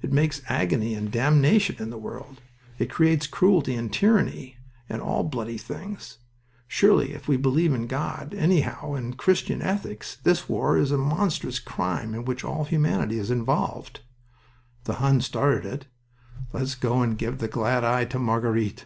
[0.00, 2.40] It makes agony and damnation in the world.
[2.78, 4.58] It creates cruelty and tyranny,
[4.88, 6.18] and all bloody things.
[6.68, 11.58] Surely if we believe in God anyhow in Christian ethics this war is a monstrous
[11.58, 14.02] crime in which all humanity is involved."
[14.84, 15.86] "The Hun started it...
[16.52, 18.84] Let's go and give the glad eye to Marguerite."